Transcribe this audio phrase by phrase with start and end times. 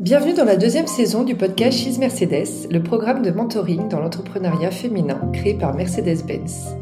[0.00, 4.70] Bienvenue dans la deuxième saison du podcast She's Mercedes, le programme de mentoring dans l'entrepreneuriat
[4.70, 6.74] féminin créé par Mercedes-Benz.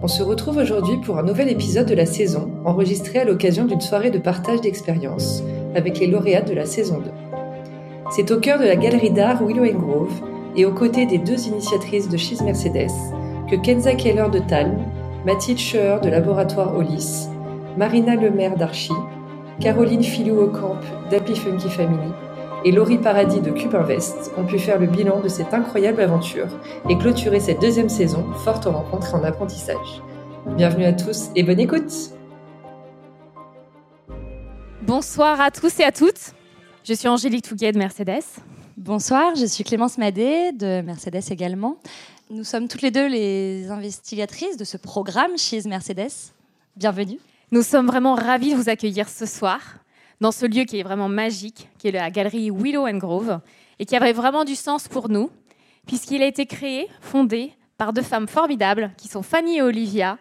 [0.00, 3.82] On se retrouve aujourd'hui pour un nouvel épisode de la saison, enregistré à l'occasion d'une
[3.82, 5.42] soirée de partage d'expériences
[5.74, 7.10] avec les lauréates de la saison 2.
[8.10, 10.22] C'est au cœur de la galerie d'art Willow Grove
[10.56, 12.88] et aux côtés des deux initiatrices de She's Mercedes
[13.50, 14.78] que Kenza Keller de Talm,
[15.26, 17.28] Mathilde Scheur de Laboratoire Olis,
[17.76, 18.92] Marina Lemaire d'Archie,
[19.60, 20.80] Caroline Filou-Ocamp
[21.10, 22.12] d'Happy Funky Family
[22.64, 26.48] et Laurie Paradis de Cube Invest ont pu faire le bilan de cette incroyable aventure
[26.88, 30.02] et clôturer cette deuxième saison forte en rencontres et en apprentissage.
[30.56, 31.92] Bienvenue à tous et bonne écoute
[34.82, 36.34] Bonsoir à tous et à toutes.
[36.84, 38.24] Je suis Angélique Touguet de Mercedes.
[38.76, 41.76] Bonsoir, je suis Clémence Madé de Mercedes également.
[42.30, 46.32] Nous sommes toutes les deux les investigatrices de ce programme She's Mercedes.
[46.76, 47.18] Bienvenue.
[47.50, 49.60] Nous sommes vraiment ravis de vous accueillir ce soir
[50.22, 53.40] dans ce lieu qui est vraiment magique, qui est la galerie Willow and Grove,
[53.80, 55.30] et qui avait vraiment du sens pour nous,
[55.84, 60.18] puisqu'il a été créé, fondé par deux femmes formidables, qui sont Fanny et Olivia,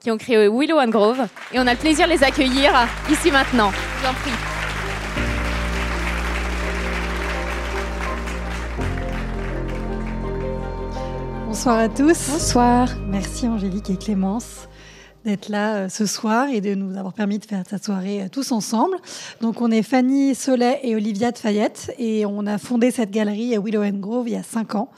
[0.00, 2.72] qui ont créé Willow and Grove, et on a le plaisir de les accueillir
[3.10, 3.70] ici maintenant.
[3.70, 4.30] Je vous en prie.
[11.46, 12.30] Bonsoir à tous.
[12.30, 12.88] Bonsoir.
[13.06, 14.66] Merci Angélique et Clémence
[15.24, 18.28] d'être là euh, ce soir et de nous avoir permis de faire cette soirée euh,
[18.30, 18.96] tous ensemble.
[19.40, 23.54] Donc on est Fanny Solet et Olivia de Fayette et on a fondé cette galerie
[23.54, 24.90] à Willow and Grove il y a cinq ans.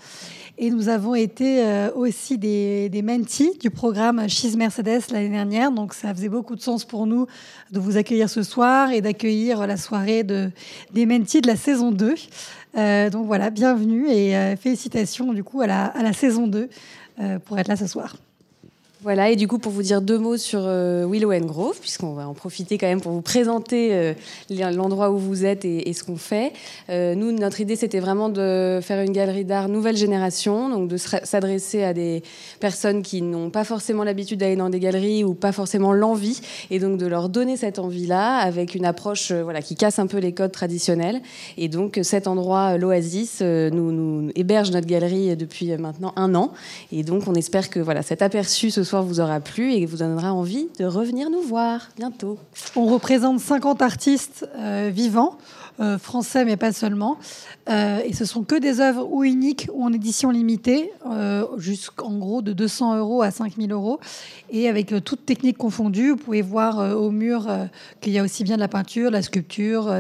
[0.56, 5.72] Et nous avons été euh, aussi des, des mentees du programme She's Mercedes l'année dernière.
[5.72, 7.27] Donc ça faisait beaucoup de sens pour nous
[7.72, 10.50] de vous accueillir ce soir et d'accueillir la soirée de,
[10.92, 12.14] des mentees de la saison 2.
[12.77, 16.69] Euh, donc voilà, bienvenue et euh, félicitations du coup à la, à la saison 2
[17.20, 18.17] euh, pour être là ce soir.
[19.05, 22.15] Voilà, et du coup, pour vous dire deux mots sur euh, Willow and Grove, puisqu'on
[22.15, 24.15] va en profiter quand même pour vous présenter euh,
[24.49, 26.55] l'endroit où vous êtes et, ce qu'on fait.
[26.89, 30.97] Euh, nous, notre idée, c'était vraiment de faire une galerie d'art nouvelle génération, donc de
[30.97, 32.23] s'adresser à des
[32.61, 36.79] personnes qui n'ont pas forcément l'habitude d'aller dans des galeries ou pas forcément l'envie, et
[36.79, 40.33] donc de leur donner cette envie-là avec une approche voilà, qui casse un peu les
[40.33, 41.20] codes traditionnels.
[41.59, 46.55] Et donc, cet endroit, l'Oasis, nous, nous héberge notre galerie depuis maintenant un an.
[46.91, 49.99] Et donc, on espère que voilà, cet aperçu ce soir vous aura plu et vous
[49.99, 52.39] donnera envie de revenir nous voir bientôt.
[52.77, 55.39] On représente 50 artistes euh, vivants,
[55.81, 57.19] euh, français mais pas seulement.
[57.69, 60.91] Euh, et ce sont que des œuvres ou uniques ou en édition limitée,
[61.57, 64.01] jusqu'en gros de 200 euros à 5000 euros.
[64.51, 67.49] Et avec toutes techniques confondues, vous pouvez voir au mur
[68.01, 69.93] qu'il y a aussi bien de la peinture, de la sculpture,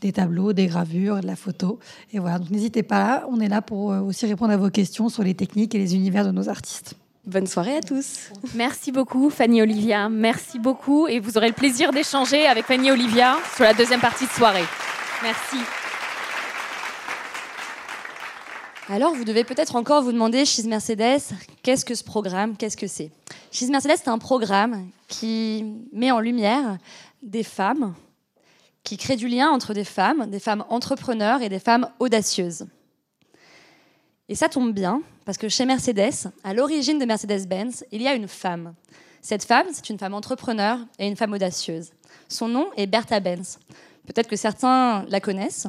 [0.00, 1.78] des tableaux, des gravures, de la photo.
[2.12, 5.22] Et voilà, donc n'hésitez pas, on est là pour aussi répondre à vos questions sur
[5.22, 6.94] les techniques et les univers de nos artistes.
[7.28, 8.30] Bonne soirée à tous.
[8.54, 10.08] Merci beaucoup, Fanny Olivia.
[10.08, 11.06] Merci beaucoup.
[11.08, 14.64] Et vous aurez le plaisir d'échanger avec Fanny Olivia sur la deuxième partie de soirée.
[15.22, 15.58] Merci.
[18.88, 21.20] Alors, vous devez peut-être encore vous demander, She's Mercedes,
[21.62, 23.10] qu'est-ce que ce programme Qu'est-ce que c'est?
[23.52, 26.78] She's Mercedes, c'est un programme qui met en lumière
[27.22, 27.92] des femmes,
[28.84, 32.64] qui crée du lien entre des femmes, des femmes entrepreneurs et des femmes audacieuses.
[34.28, 38.14] Et ça tombe bien, parce que chez Mercedes, à l'origine de Mercedes-Benz, il y a
[38.14, 38.74] une femme.
[39.22, 41.92] Cette femme, c'est une femme entrepreneur et une femme audacieuse.
[42.28, 43.58] Son nom est Bertha Benz.
[44.06, 45.66] Peut-être que certains la connaissent.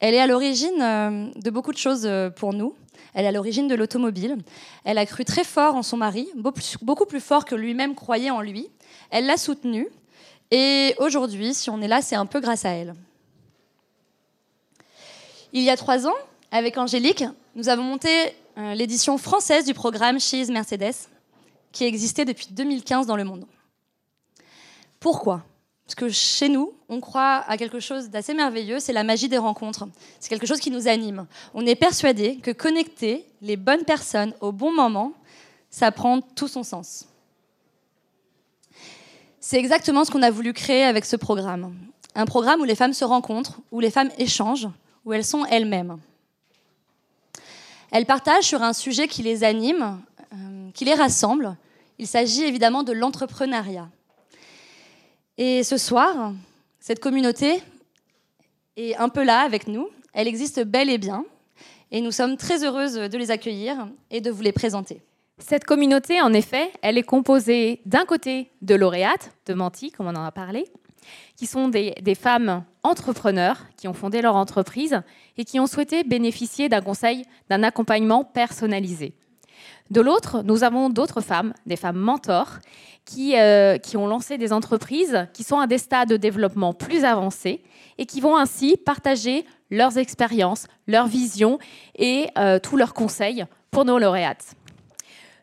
[0.00, 2.74] Elle est à l'origine euh, de beaucoup de choses euh, pour nous.
[3.14, 4.38] Elle est à l'origine de l'automobile.
[4.84, 6.28] Elle a cru très fort en son mari,
[6.82, 8.68] beaucoup plus fort que lui-même croyait en lui.
[9.10, 9.86] Elle l'a soutenu.
[10.50, 12.94] Et aujourd'hui, si on est là, c'est un peu grâce à elle.
[15.52, 16.14] Il y a trois ans,
[16.50, 18.08] avec Angélique, nous avons monté
[18.58, 20.94] euh, l'édition française du programme She's Mercedes,
[21.72, 23.46] qui existait depuis 2015 dans le monde.
[24.98, 25.44] Pourquoi?
[25.86, 29.38] Parce que chez nous, on croit à quelque chose d'assez merveilleux, c'est la magie des
[29.38, 29.86] rencontres.
[30.18, 31.26] C'est quelque chose qui nous anime.
[31.52, 35.12] On est persuadé que connecter les bonnes personnes au bon moment,
[35.68, 37.06] ça prend tout son sens.
[39.40, 41.76] C'est exactement ce qu'on a voulu créer avec ce programme.
[42.14, 44.68] Un programme où les femmes se rencontrent, où les femmes échangent,
[45.04, 45.98] où elles sont elles-mêmes.
[47.94, 50.00] Elles partagent sur un sujet qui les anime,
[50.32, 51.56] euh, qui les rassemble.
[52.00, 53.88] Il s'agit évidemment de l'entrepreneuriat.
[55.38, 56.32] Et ce soir,
[56.80, 57.62] cette communauté
[58.76, 59.88] est un peu là avec nous.
[60.12, 61.24] Elle existe bel et bien.
[61.92, 65.00] Et nous sommes très heureuses de les accueillir et de vous les présenter.
[65.38, 70.16] Cette communauté, en effet, elle est composée d'un côté de lauréates, de mentis, comme on
[70.16, 70.64] en a parlé,
[71.36, 75.00] qui sont des, femmes entrepreneurs qui ont fondé leur entreprise
[75.36, 79.14] et qui ont souhaité bénéficier d'un conseil, d'un accompagnement personnalisé.
[79.90, 82.58] De l'autre, nous avons d'autres femmes, des femmes mentors,
[83.04, 87.04] qui, euh, qui, ont lancé des entreprises qui sont à des stades de développement plus
[87.04, 87.62] avancés
[87.98, 91.58] et qui vont ainsi partager leurs expériences, leurs visions
[91.96, 92.28] et
[92.62, 94.54] tous leurs conseils pour nos lauréates.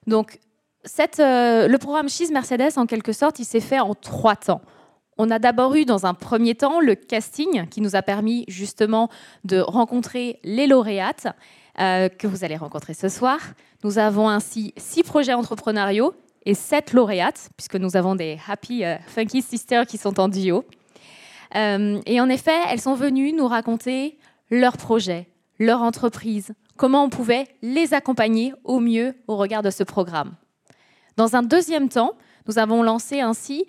[0.07, 0.39] Donc,
[0.83, 4.61] le programme Cheese Mercedes, en quelque sorte, il s'est fait en trois temps.
[5.23, 9.07] On a d'abord eu dans un premier temps le casting qui nous a permis justement
[9.43, 11.27] de rencontrer les lauréates
[11.79, 13.37] euh, que vous allez rencontrer ce soir.
[13.83, 16.15] Nous avons ainsi six projets entrepreneuriaux
[16.47, 20.65] et sept lauréates, puisque nous avons des Happy euh, Funky Sisters qui sont en duo.
[21.55, 24.17] Euh, et en effet, elles sont venues nous raconter
[24.49, 25.27] leurs projets,
[25.59, 30.33] leur entreprise, comment on pouvait les accompagner au mieux au regard de ce programme.
[31.15, 32.13] Dans un deuxième temps,
[32.47, 33.67] nous avons lancé ainsi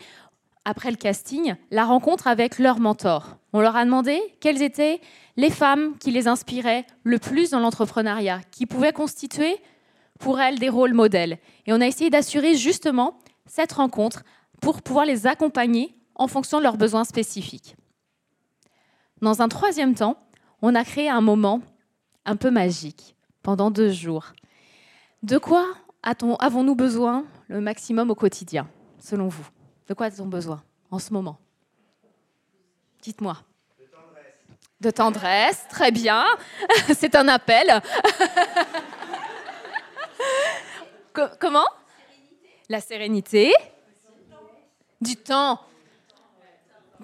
[0.64, 3.36] après le casting, la rencontre avec leur mentor.
[3.52, 5.00] On leur a demandé quelles étaient
[5.36, 9.56] les femmes qui les inspiraient le plus dans l'entrepreneuriat, qui pouvaient constituer
[10.18, 11.38] pour elles des rôles modèles.
[11.66, 14.22] Et on a essayé d'assurer justement cette rencontre
[14.60, 17.74] pour pouvoir les accompagner en fonction de leurs besoins spécifiques.
[19.20, 20.16] Dans un troisième temps,
[20.62, 21.60] on a créé un moment
[22.24, 24.32] un peu magique pendant deux jours.
[25.22, 25.66] De quoi
[26.02, 28.68] avons-nous besoin le maximum au quotidien,
[28.98, 29.46] selon vous?
[29.88, 31.38] De quoi a-t-on besoin en ce moment?
[33.02, 33.36] Dites-moi.
[33.78, 34.34] De tendresse.
[34.80, 36.24] De tendresse, très bien.
[36.94, 37.82] C'est un appel.
[41.40, 41.66] Comment?
[42.68, 43.52] La sérénité.
[45.00, 45.60] Du temps.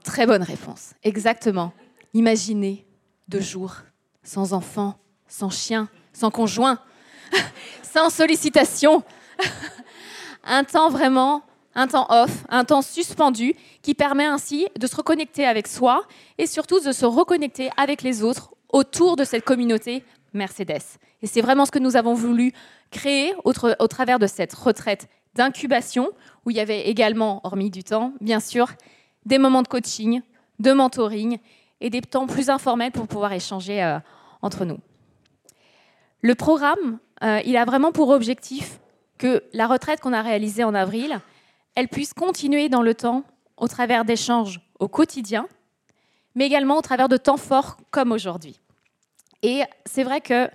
[0.05, 0.95] Très bonne réponse.
[1.03, 1.73] Exactement.
[2.15, 2.87] Imaginez
[3.27, 3.77] deux jours
[4.23, 6.79] sans enfant, sans chien, sans conjoint,
[7.83, 9.03] sans sollicitation.
[10.45, 11.43] Un temps vraiment
[11.79, 16.03] un temps off, un temps suspendu, qui permet ainsi de se reconnecter avec soi
[16.37, 20.05] et surtout de se reconnecter avec les autres autour de cette communauté
[20.35, 20.99] Mercedes.
[21.23, 22.53] Et c'est vraiment ce que nous avons voulu
[22.91, 26.11] créer au, travers de cette retraite d'incubation,
[26.45, 28.69] où il y avait également, hormis du temps, bien sûr,
[29.25, 30.21] des moments de coaching,
[30.59, 31.39] de mentoring
[31.81, 34.01] et des temps plus informels pour pouvoir échanger euh,
[34.43, 34.79] entre nous.
[36.23, 38.81] Le programme, euh, il a vraiment pour objectif
[39.17, 41.21] que la retraite qu'on a réalisée en avril,
[41.79, 43.23] elle puisse continuer dans le temps
[43.57, 45.47] au travers d'échanges au quotidien,
[46.35, 48.59] mais également au travers de temps forts comme aujourd'hui.
[49.45, 50.51] Et c'est vrai que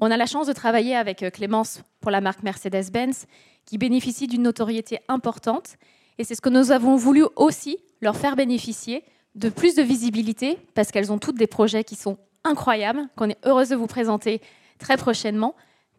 [0.00, 3.26] on a la chance de travailler avec euh, Clémence pour la marque Mercedes-Benz,
[3.66, 5.76] qui bénéficie d'une notoriété importante.
[6.18, 9.04] Et c'est ce que nous avons voulu aussi leur faire bénéficier
[9.36, 13.38] de plus de visibilité, parce qu'elles ont toutes des projets qui sont incroyables, qu'on est
[13.46, 14.40] heureuse de vous présenter
[14.80, 15.54] très prochainement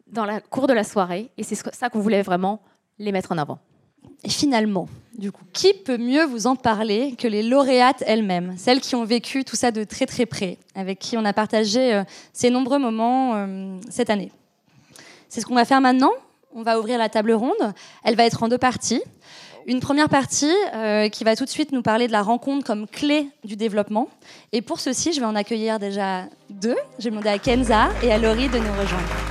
[0.06, 1.30] dans la cour de la soirée.
[1.38, 2.60] Et c'est ça qu'on voulait vraiment
[2.98, 3.58] les mettre en avant.
[4.24, 8.80] Et finalement, du coup, qui peut mieux vous en parler que les lauréates elles-mêmes, celles
[8.80, 12.04] qui ont vécu tout ça de très très près, avec qui on a partagé euh,
[12.32, 14.30] ces nombreux moments euh, cette année?
[15.28, 16.12] C'est ce qu'on va faire maintenant.
[16.54, 17.74] On va ouvrir la table ronde.
[18.04, 19.02] Elle va être en deux parties.
[19.66, 22.86] Une première partie euh, qui va tout de suite nous parler de la rencontre comme
[22.86, 24.08] clé du développement.
[24.52, 26.76] Et pour ceci, je vais en accueillir déjà deux.
[26.98, 29.25] Je vais demander à Kenza et à Laurie de nous rejoindre.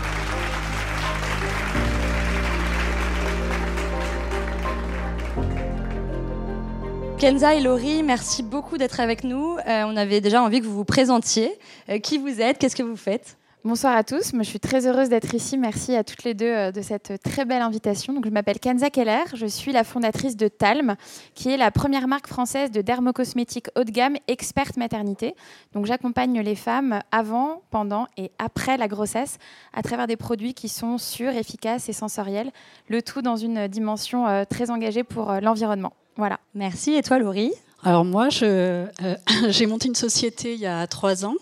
[7.18, 9.58] Kenza et Laurie, merci beaucoup d'être avec nous.
[9.68, 11.58] Euh, on avait déjà envie que vous vous présentiez.
[11.90, 12.58] Euh, qui vous êtes?
[12.58, 13.38] Qu'est-ce que vous faites?
[13.64, 14.34] Bonsoir à tous.
[14.34, 15.58] Moi, je suis très heureuse d'être ici.
[15.58, 18.12] Merci à toutes les deux euh, de cette très belle invitation.
[18.12, 19.24] Donc, je m'appelle Kenza Keller.
[19.34, 20.98] Je suis la fondatrice de Talm,
[21.36, 25.36] qui est la première marque française de dermocosmétiques haut de gamme experte maternité.
[25.74, 29.38] Donc, j'accompagne les femmes avant, pendant et après la grossesse
[29.74, 32.51] à travers des produits qui sont sûrs, efficaces et sensoriels.
[32.89, 35.94] Le tout dans une dimension très engagée pour l'environnement.
[36.17, 36.39] Voilà.
[36.53, 36.93] Merci.
[36.93, 37.51] Et toi, Laurie?
[37.86, 38.88] Alors moi, euh,
[39.50, 41.36] j'ai monté une société il y a trois ans.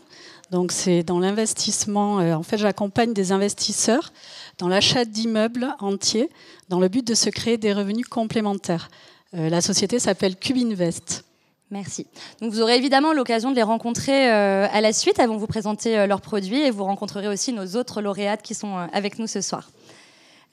[0.51, 2.19] Donc c'est dans l'investissement.
[2.19, 4.11] Euh, en fait, j'accompagne des investisseurs
[4.57, 6.29] dans l'achat d'immeubles entiers
[6.69, 8.89] dans le but de se créer des revenus complémentaires.
[9.35, 11.23] Euh, la société s'appelle Cubinvest.
[11.71, 12.05] Merci.
[12.41, 15.17] Donc vous aurez évidemment l'occasion de les rencontrer à la suite.
[15.17, 18.75] Elles vont vous présenter leurs produits et vous rencontrerez aussi nos autres lauréates qui sont
[18.93, 19.71] avec nous ce soir.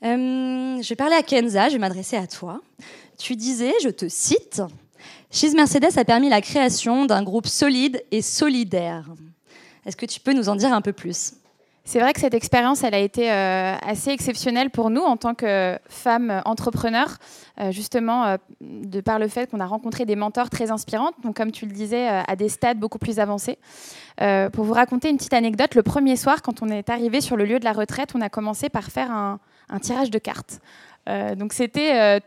[0.03, 2.61] Je vais parler à Kenza, je vais m'adresser à toi.
[3.19, 4.63] Tu disais, je te cite,
[5.31, 9.07] Cheese Mercedes a permis la création d'un groupe solide et solidaire.
[9.87, 11.35] Est-ce que tu peux nous en dire un peu plus?
[11.85, 15.35] C'est vrai que cette expérience, elle a été euh, assez exceptionnelle pour nous en tant
[15.35, 17.17] que femmes entrepreneurs,
[17.59, 21.37] euh, justement euh, de par le fait qu'on a rencontré des mentors très inspirantes, donc
[21.37, 23.59] comme tu le disais, à des stades beaucoup plus avancés.
[24.53, 27.45] pour vous raconter une petite anecdote, le premier soir, quand on est arrivé sur le
[27.45, 30.61] lieu de la retraite, on a commencé par faire un, un tirage de cartes.
[31.37, 32.21] donc c'était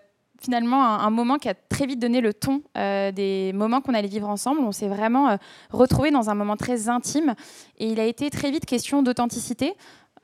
[0.43, 4.07] finalement un, moment qui a très vite donné le ton euh, des moments qu'on allait
[4.07, 4.61] vivre ensemble.
[4.61, 5.35] On s'est vraiment euh,
[5.71, 7.33] retrouvés dans un moment très intime
[7.77, 9.73] et il a été très vite question d'authenticité.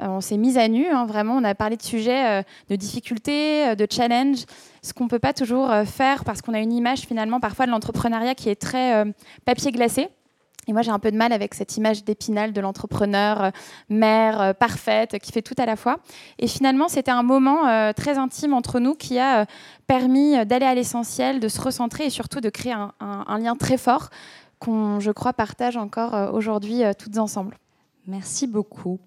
[0.02, 1.36] Euh, on s'est mis à nu, hein, vraiment.
[1.38, 4.46] On a parlé de sujets de difficultés, de challenges,
[4.82, 7.72] ce qu'on ne peut pas toujours faire parce qu'on a une image finalement parfois de
[7.72, 9.06] l'entrepreneuriat qui est très
[9.46, 10.10] papier glacé.
[10.68, 13.50] Et moi, j'ai un peu de mal avec cette image d'épinal de l'entrepreneur, euh,
[13.90, 15.98] mère euh, parfaite, qui fait tout à la fois.
[16.38, 19.46] Et finalement, c'était un moment euh, très intime entre nous qui a
[19.88, 24.10] permis d'aller à l'essentiel, de se recentrer et surtout de créer un, lien très fort
[24.60, 27.58] qu'on, je crois, partage encore aujourd'hui toutes ensemble.
[28.06, 29.00] Merci beaucoup.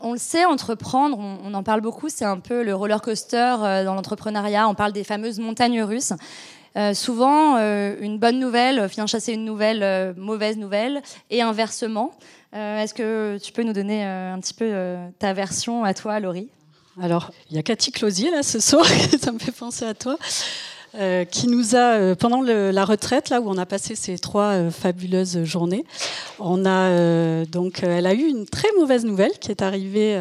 [0.00, 3.94] On le sait, entreprendre, on, en parle beaucoup, c'est un peu le roller coaster dans
[3.94, 4.68] l'entrepreneuriat.
[4.68, 6.12] On parle des fameuses montagnes russes.
[6.76, 12.12] Euh, souvent, euh, une bonne nouvelle vient chasser une nouvelle euh, mauvaise nouvelle, et inversement.
[12.52, 16.48] Est-ce que tu peux nous donner un petit peu ta version à toi, Laurie?
[17.02, 18.86] Alors, il y a Cathy Closier là ce soir,
[19.20, 20.16] ça me fait penser à toi.
[21.30, 25.84] Qui nous a, pendant la retraite, là où on a passé ces trois fabuleuses journées,
[26.38, 30.18] on a donc, elle a eu une très mauvaise nouvelle qui est arrivée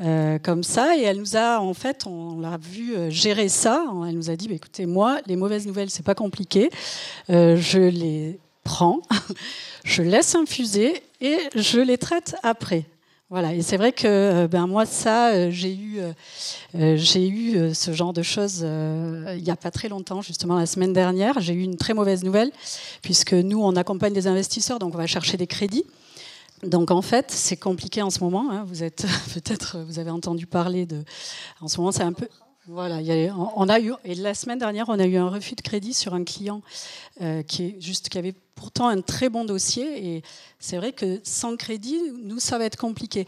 [0.00, 0.96] euh, comme ça.
[0.96, 3.84] Et elle nous a, en fait, on l'a vu euh, gérer ça.
[4.08, 6.68] Elle nous a dit, bah, écoutez, moi, les mauvaises nouvelles, c'est pas compliqué.
[7.30, 9.02] Euh, je les prends,
[9.84, 12.86] je laisse infuser et je les traite après.
[13.30, 15.98] Voilà, et c'est vrai que ben moi ça j'ai eu
[16.74, 20.92] j'ai eu ce genre de choses il n'y a pas très longtemps justement la semaine
[20.92, 22.52] dernière j'ai eu une très mauvaise nouvelle
[23.02, 25.84] puisque nous on accompagne des investisseurs donc on va chercher des crédits
[26.66, 28.50] donc en fait, c'est compliqué en ce moment.
[28.50, 28.64] Hein.
[28.66, 31.02] Vous êtes peut-être, vous avez entendu parler de.
[31.60, 32.28] En ce moment, c'est un peu.
[32.66, 33.00] Voilà,
[33.56, 36.14] on a eu et la semaine dernière, on a eu un refus de crédit sur
[36.14, 36.62] un client
[37.20, 40.22] euh, qui est juste qui avait pourtant un très bon dossier et
[40.58, 43.26] c'est vrai que sans crédit, nous ça va être compliqué.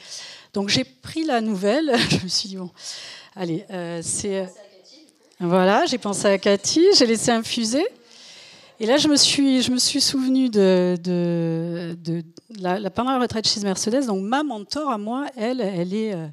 [0.55, 2.71] Donc j'ai pris la nouvelle, je me suis dit bon,
[3.35, 4.49] allez, euh, c'est
[5.38, 7.87] voilà, j'ai pensé à Cathy, j'ai laissé infuser.
[8.78, 10.97] Et là, je me suis, je souvenu de,
[12.61, 14.06] la, pendant la retraite chez Mercedes.
[14.06, 16.26] Donc, ma mentor à moi, elle, elle est, euh,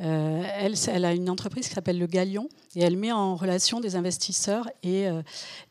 [0.00, 0.42] euh,
[0.88, 4.68] elle a une entreprise qui s'appelle le Galion et elle met en relation des investisseurs
[4.82, 5.22] et euh,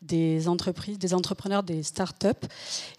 [0.02, 2.44] des entreprises, des entrepreneurs, des start-up.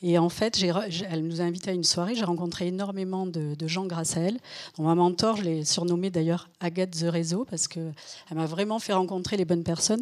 [0.02, 0.64] Et en fait,
[1.10, 2.16] elle nous a invités à une soirée.
[2.16, 4.40] J'ai rencontré énormément de, gens grâce à elle.
[4.78, 7.94] Donc, ma mentor, je l'ai surnommée d'ailleurs Agathe The Réseau parce qu'elle
[8.34, 10.02] m'a vraiment fait rencontrer les bonnes personnes.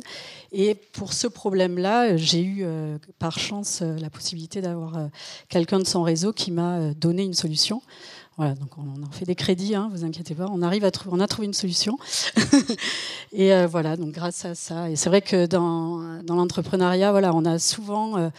[0.52, 5.10] Et pour ce problème-là, j'ai eu euh, par chance la possibilité d'avoir
[5.50, 7.82] quelqu'un de son réseau qui m'a donné une solution.
[8.38, 10.48] Voilà, donc on en fait des crédits, hein, vous inquiétez pas.
[10.52, 11.98] On arrive à trouver, on a trouvé une solution.
[13.32, 14.90] et euh, voilà, donc grâce à ça.
[14.90, 18.18] Et c'est vrai que dans, l'entrepreneuriat, voilà, on a souvent.
[18.18, 18.30] Euh,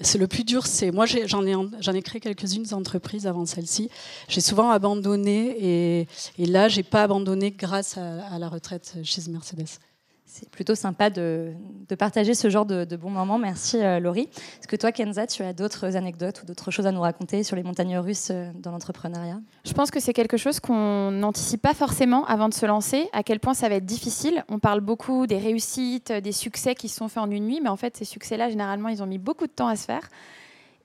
[0.00, 3.90] c'est le plus dur, c'est moi j'en ai, j'en ai créé quelques-unes entreprises avant celle-ci.
[4.28, 9.80] J'ai souvent abandonné et, et là j'ai pas abandonné grâce à la retraite chez Mercedes
[10.28, 11.54] c'est plutôt sympa de,
[11.98, 13.38] partager ce genre de, bons moments.
[13.38, 14.28] Merci euh, Laurie.
[14.60, 17.56] Est-ce que toi, Kenza, tu as d'autres anecdotes ou d'autres choses à nous raconter sur
[17.56, 19.40] les montagnes russes euh, dans l'entrepreneuriat?
[19.64, 23.22] Je pense que c'est quelque chose qu'on n'anticipe pas forcément avant de se lancer, à
[23.22, 24.44] quel point ça va être difficile.
[24.50, 27.70] On parle beaucoup des réussites, des succès qui se sont faits en une nuit, mais
[27.70, 30.10] en fait, ces succès-là, généralement, ils ont mis beaucoup de temps à se faire.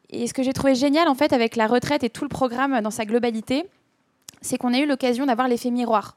[0.09, 2.79] Et ce que j'ai trouvé génial, en fait, avec la retraite et tout le programme
[2.79, 3.65] dans sa globalité,
[4.41, 6.15] c'est qu'on a eu l'occasion d'avoir l'effet miroir.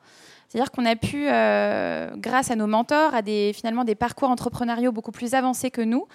[0.49, 4.93] C'est-à-dire qu'on a pu, euh, grâce à nos mentors, à des, finalement des parcours entrepreneuriaux
[4.93, 6.07] beaucoup plus avancés que nous,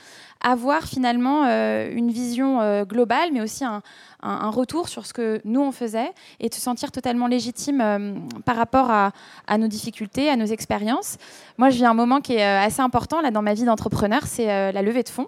[0.41, 3.81] avoir finalement euh, une vision euh, globale, mais aussi un,
[4.23, 9.11] retour sur ce que nous on faisait et se sentir totalement légitime par rapport à,
[9.57, 11.17] nos difficultés, à nos expériences.
[11.57, 14.71] Moi, je vis un moment qui est assez important là dans ma vie d'entrepreneur, c'est
[14.71, 15.27] la levée de fonds.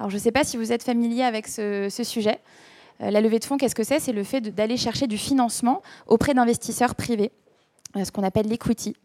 [0.00, 2.40] Alors, je ne sais pas si vous êtes familier avec ce sujet.
[2.98, 4.00] la levée de fonds, qu'est-ce que c'est?
[4.00, 7.30] C'est le fait d'aller chercher du financement auprès d'investisseurs privés.
[7.96, 8.96] Euh, ce qu'on appelle l'equity.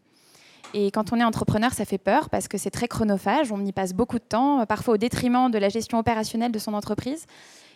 [0.74, 3.72] Et quand on est entrepreneur, ça fait peur parce que c'est très chronophage, on y
[3.72, 7.26] passe beaucoup de temps, euh, parfois au détriment de la gestion opérationnelle de son entreprise.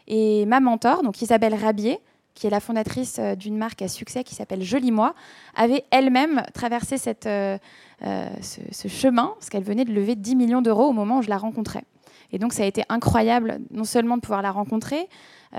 [0.06, 1.98] Et ma mentor, donc Isabelle Rabier,
[2.34, 5.14] qui est la fondatrice euh, d'une marque à succès qui s'appelle Joli Moi,
[5.54, 10.92] avait elle-même traversé cette, ce, chemin, parce qu'elle venait de lever 10 millions d'euros au
[10.92, 11.84] moment où je la rencontrais.
[12.32, 15.08] Et donc ça a été incroyable, non seulement de pouvoir la rencontrer,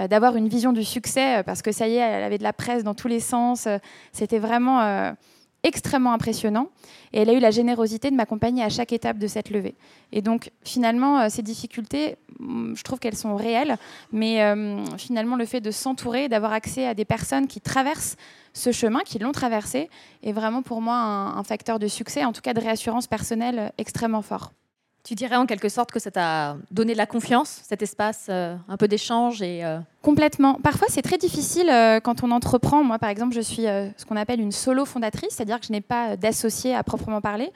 [0.09, 2.83] d'avoir une vision du succès, parce que ça y est, elle avait de la presse
[2.83, 3.69] dans tous les sens.
[4.11, 5.15] C'était vraiment
[5.65, 6.69] extrêmement impressionnant.
[7.11, 9.75] Et elle a eu la générosité de m'accompagner à chaque étape de cette levée.
[10.11, 13.77] Et donc, finalement, euh, ces difficultés, mm, je trouve qu'elles sont réelles,
[14.13, 18.15] mais euh, finalement, le fait de s'entourer, d'avoir accès à des personnes qui traversent
[18.53, 19.89] ce chemin, qui l'ont traversé,
[20.23, 23.73] est vraiment pour moi un, un facteur de succès, en tout cas de réassurance personnelle
[23.77, 24.51] extrêmement fort.
[25.05, 28.55] Tu dirais en quelque sorte que ça t'a donné de la confiance, cet espace euh,
[28.67, 30.55] un peu d'échange et euh, complètement.
[30.55, 32.83] Parfois, c'est très difficile euh, quand on entreprend.
[32.83, 35.81] Moi, par exemple, je suis ce qu'on appelle une solo fondatrice, c'est-à-dire que je n'ai
[35.81, 37.51] pas d'associé à proprement parler.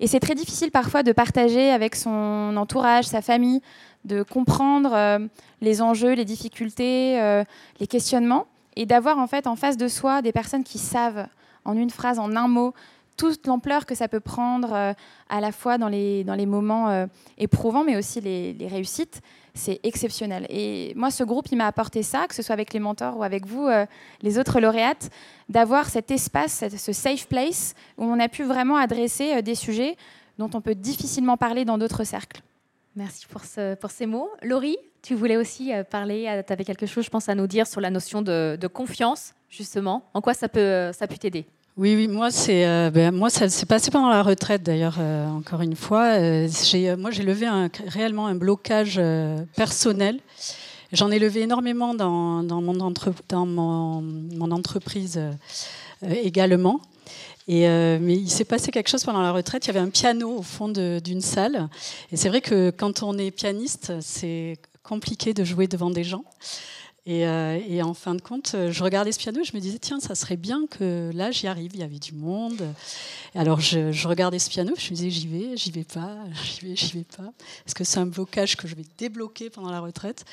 [0.00, 3.62] Et c'est très difficile parfois de partager avec son entourage, sa famille,
[4.04, 5.28] de comprendre
[5.60, 7.44] les enjeux, les difficultés,
[7.78, 11.28] les questionnements, et d'avoir en fait en face de soi des personnes qui savent
[11.64, 12.74] en une phrase, en un mot,
[13.16, 14.94] toute l'ampleur que ça peut prendre
[15.28, 17.06] à la fois dans les, dans les moments
[17.38, 19.20] éprouvants, mais aussi les, les réussites,
[19.54, 20.46] c'est exceptionnel.
[20.48, 23.22] Et moi, ce groupe, il m'a apporté ça, que ce soit avec les mentors ou
[23.22, 23.68] avec vous,
[24.22, 25.10] les autres lauréates,
[25.48, 29.96] d'avoir cet espace, ce safe place, où on a pu vraiment adresser des sujets
[30.38, 32.42] dont on peut difficilement parler dans d'autres cercles.
[32.94, 34.30] Merci pour, ce, pour ces mots.
[34.42, 37.46] Laurie, tu voulais aussi euh, parler, euh, tu avais quelque chose, je pense, à nous
[37.46, 40.04] dire sur la notion de, confiance, justement.
[40.14, 41.46] En quoi ça peut, ça peut t'aider?
[41.76, 45.62] Oui, oui, moi, c'est, euh, ben, moi, ça s'est passé pendant la retraite, d'ailleurs, encore
[45.62, 46.18] une fois.
[46.48, 47.46] j'ai, moi, j'ai levé
[47.86, 49.00] réellement un blocage
[49.56, 50.20] personnel.
[50.92, 55.20] J'en ai levé énormément dans, dans, mon, entreprise
[56.02, 56.80] également.
[57.48, 59.66] Et, euh, mais il s'est passé quelque chose pendant la retraite.
[59.66, 61.68] Il y avait un piano au fond d'une salle.
[62.10, 66.24] Et c'est vrai que quand on est pianiste, c'est compliqué de jouer devant des gens.
[67.08, 69.98] Euh, et, en fin de compte, je regardais ce piano et je me disais, tiens,
[69.98, 71.72] ça serait bien que là, j'y arrive.
[71.74, 72.62] Il y avait du monde.
[73.34, 76.76] Alors, je, regardais ce piano, je me disais, j'y vais, j'y vais pas, j'y vais,
[76.76, 77.32] j'y vais pas.
[77.66, 80.24] Est-ce que c'est un blocage que je vais débloquer pendant la retraite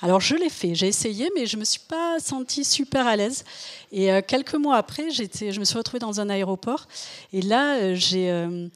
[0.00, 0.74] Alors, je l'ai fait.
[0.74, 3.44] J'ai essayé, mais je me suis pas sentie super à l'aise.
[3.92, 6.88] Et euh, quelques mois après, je me suis retrouvée dans un aéroport.
[7.32, 8.68] Et là, euh,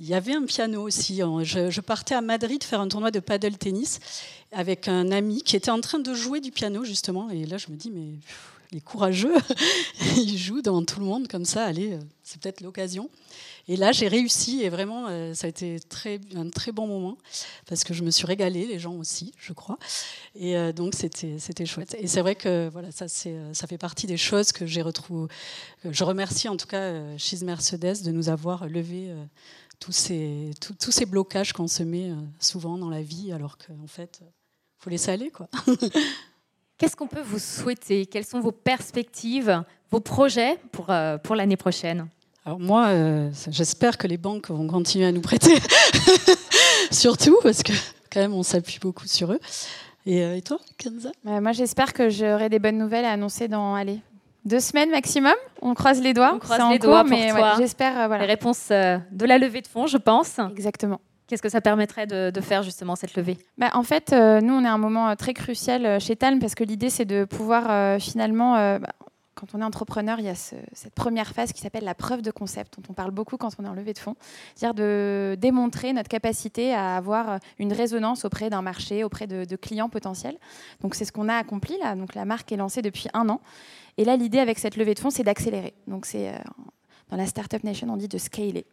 [0.00, 1.18] il y avait un piano aussi.
[1.18, 3.98] Je, partais à Madrid faire un tournoi de paddle tennis
[4.52, 7.30] avec un ami qui était en train de jouer du piano justement.
[7.30, 8.18] Et là, je me dis, mais
[8.72, 9.34] il est courageux,
[10.16, 11.64] il joue devant tout le monde comme ça.
[11.64, 13.10] Allez, euh, c'est peut-être l'occasion.
[13.68, 15.76] Et là, j'ai réussi et vraiment, euh, ça a été
[16.34, 17.18] un très bon moment
[17.66, 19.78] parce que je me suis régalée, les gens aussi, je crois.
[20.34, 21.94] Et euh, donc, c'était, chouette.
[21.98, 25.28] Et c'est vrai que voilà, ça, ça fait partie des choses que j'ai retrouvées.
[25.84, 29.14] Je remercie en tout cas Chiz Mercedes de nous avoir levé
[29.80, 34.22] tous ces, tous ces blocages qu'on se met souvent dans la vie, alors qu'en fait,
[34.82, 35.30] faut laisser aller.
[35.30, 35.48] Quoi.
[36.78, 38.06] Qu'est-ce qu'on peut vous souhaiter?
[38.06, 42.08] Quelles sont vos perspectives, vos projets pour, euh, pour l'année prochaine?
[42.44, 45.54] Alors moi, euh, j'espère que les banques vont continuer à nous prêter,
[46.90, 47.72] surtout parce que
[48.10, 49.38] quand même on s'appuie beaucoup sur eux.
[50.04, 51.12] Et, toi, Kenza?
[51.22, 54.00] Moi, j'espère que j'aurai des bonnes nouvelles à annoncer dans allez,
[54.44, 55.34] deux semaines maximum.
[55.60, 56.32] On croise les doigts.
[56.34, 58.24] On croise les doigts mais j'espère euh, voilà.
[58.24, 60.38] les réponses euh, de la levée de fonds, je pense.
[60.50, 61.00] Exactement.
[61.32, 63.38] Qu'est-ce que ça permettrait de, faire justement cette levée?
[63.56, 66.54] Bah, En fait, euh, nous, on est à un moment très crucial chez Talm parce
[66.54, 68.90] que l'idée, c'est de pouvoir finalement, bah,
[69.34, 72.30] quand on est entrepreneur, il y a cette première phase qui s'appelle la preuve de
[72.30, 74.14] concept, dont on parle beaucoup quand on est en levée de fonds,
[74.54, 79.88] c'est-à-dire de démontrer notre capacité à avoir une résonance auprès d'un marché, auprès de, clients
[79.88, 80.36] potentiels.
[80.82, 81.96] Donc c'est ce qu'on a accompli là.
[81.96, 83.40] Donc la marque est lancée depuis un an.
[83.98, 85.74] Et là, l'idée avec cette levée de fonds, c'est d'accélérer.
[85.86, 86.38] Donc, c'est euh,
[87.10, 88.64] dans la Startup Nation, on dit de scaler.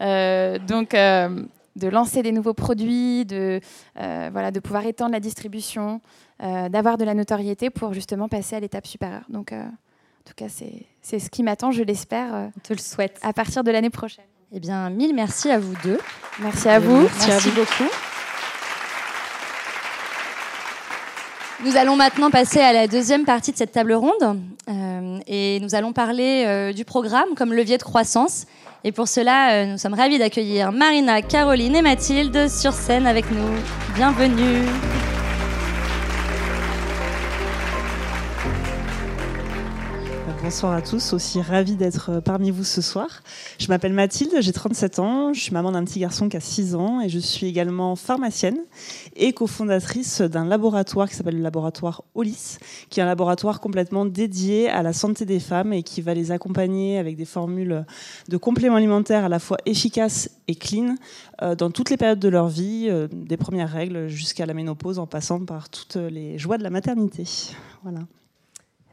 [0.00, 1.44] Euh, donc, euh,
[1.76, 3.60] de lancer des nouveaux produits, de,
[3.96, 6.00] voilà, de pouvoir étendre la distribution,
[6.40, 9.24] d'avoir de la notoriété pour justement passer à l'étape supérieure.
[9.28, 12.50] Donc, en tout cas, c'est ce qui m'attend, je l'espère.
[12.56, 13.18] On te le souhaite.
[13.22, 14.24] À partir de l'année prochaine.
[14.52, 15.98] Eh bien, mille merci à vous deux.
[16.40, 17.02] Merci à vous.
[17.02, 17.90] merci à vous beaucoup.
[21.64, 25.74] Nous allons maintenant passer à la deuxième partie de cette table ronde euh, et nous
[25.74, 28.46] allons parler euh, du programme comme levier de croissance.
[28.82, 33.30] Et pour cela, euh, nous sommes ravis d'accueillir Marina, Caroline et Mathilde sur scène avec
[33.30, 33.54] nous.
[33.94, 34.64] Bienvenue.
[40.42, 43.22] Bonsoir à tous, aussi ravi d'être euh, parmi vous ce soir.
[43.58, 46.74] Je m'appelle Mathilde, j'ai 37 ans, je suis maman d'un petit garçon qui a 6
[46.76, 48.56] ans et je suis également pharmacienne
[49.16, 54.70] et cofondatrice d'un laboratoire qui s'appelle le laboratoire OLIS, qui est un laboratoire complètement dédié
[54.70, 57.84] à la santé des femmes et qui va les accompagner avec des formules
[58.28, 60.94] de compléments alimentaires à la fois efficaces et clean
[61.42, 64.98] euh, dans toutes les périodes de leur vie, euh, des premières règles jusqu'à la ménopause
[64.98, 67.24] en passant par toutes les joies de la maternité.
[67.82, 68.00] Voilà.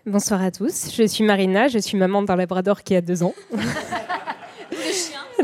[0.07, 3.35] Bonsoir à tous, je suis Marina, je suis maman d'un labrador qui a deux ans.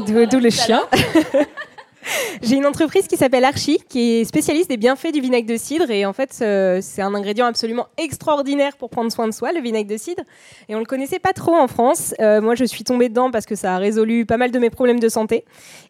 [0.08, 0.82] D'où le chien.
[2.42, 5.90] J'ai une entreprise qui s'appelle Archie, qui est spécialiste des bienfaits du vinaigre de cidre.
[5.92, 9.62] Et en fait, euh, c'est un ingrédient absolument extraordinaire pour prendre soin de soi, le
[9.62, 10.24] vinaigre de cidre.
[10.70, 12.14] Et on ne le connaissait pas trop en France.
[12.20, 14.70] Euh, moi, je suis tombée dedans parce que ça a résolu pas mal de mes
[14.70, 15.46] problèmes de santé.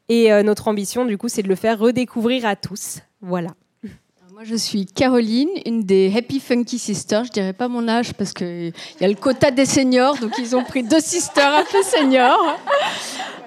[0.10, 3.00] Et euh, notre ambition, du coup, c'est de le faire redécouvrir à tous.
[3.22, 3.50] Voilà
[4.42, 7.26] je suis Caroline, une des Happy Funky Sisters.
[7.26, 10.56] Je dirais pas mon âge parce qu'il y a le quota des seniors, donc ils
[10.56, 12.58] ont pris deux sisters un peu seniors.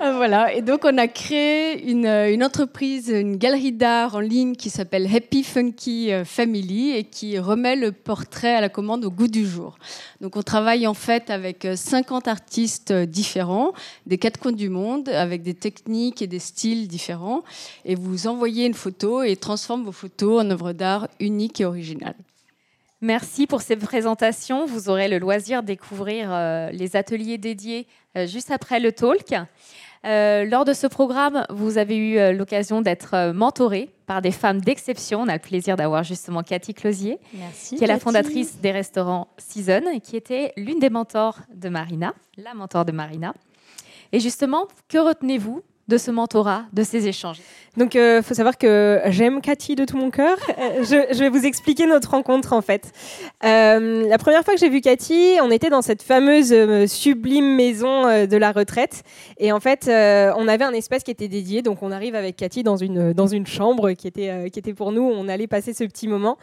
[0.02, 0.52] Euh, voilà.
[0.52, 5.09] Et donc on a créé une, une entreprise, une galerie d'art en ligne qui s'appelle
[5.14, 9.46] Happy Funky euh, Family et qui remet le portrait à la commande au goût du
[9.46, 9.78] jour.
[10.20, 13.72] Donc on travaille en fait avec 50 euh, artistes différents,
[14.04, 17.42] des quatre coins du monde, avec des techniques et des styles différents.
[17.87, 22.16] Et vous envoyez une photo et transforme vos photos en œuvres d'art uniques et originales.
[23.00, 24.66] Merci pour ces présentations.
[24.66, 26.30] Vous aurez le loisir de découvrir
[26.72, 27.87] les ateliers dédiés
[28.26, 29.35] juste après le talk.
[30.04, 35.22] Lors de ce programme, vous avez eu l'occasion d'être mentoré par des femmes d'exception.
[35.22, 37.18] On a le plaisir d'avoir justement Cathy Closier,
[37.68, 42.54] qui est la fondatrice des restaurants Season, qui était l'une des mentors de Marina, la
[42.54, 43.35] mentor de Marina.
[44.12, 47.40] Et justement, que retenez-vous de ce mentorat, de ces échanges
[47.77, 50.37] Donc, il euh, faut savoir que j'aime Cathy de tout mon cœur.
[50.59, 52.92] Euh, je, vais vous expliquer notre rencontre, en fait.
[53.44, 56.53] Euh, la première fois que j'ai vu Cathy, on était dans cette fameuse
[56.90, 59.05] sublime maison de la retraite.
[59.38, 61.62] Et en fait, on avait un espace qui était dédié.
[61.62, 64.90] Donc, on arrive avec Cathy dans une, dans une chambre qui était, qui était pour
[64.90, 65.03] nous.
[65.03, 66.37] On allait passer ce petit moment.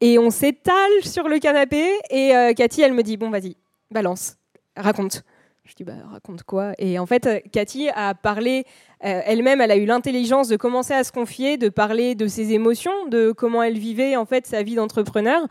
[0.00, 1.84] Et on s'étale sur le canapé.
[2.10, 3.56] Et Cathy, elle me dit, bon, vas-y,
[3.90, 4.36] balance,
[4.76, 5.24] raconte.
[5.68, 6.72] Je dis, bah, raconte quoi?
[6.78, 8.64] Et en fait, euh, Cathy a parlé,
[9.04, 12.54] euh, elle-même, elle a eu l'intelligence de commencer à se confier, de parler de ses
[12.54, 15.46] émotions, de comment elle vivait en fait sa vie d'entrepreneur.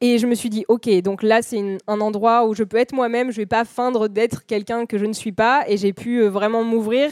[0.00, 2.92] Et je me suis dit, ok, donc là, c'est un endroit où je peux être
[2.92, 5.64] moi-même, je vais pas feindre d'être quelqu'un que je ne suis pas.
[5.66, 7.10] Et j'ai pu euh, vraiment m'ouvrir.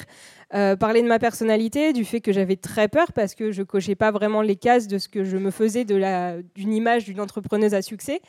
[0.79, 4.13] parler de ma personnalité, du fait que j'avais très peur parce que je cochais pas
[4.13, 8.21] vraiment les cases de ce que je me faisais d'une image d'une entrepreneuse à succès.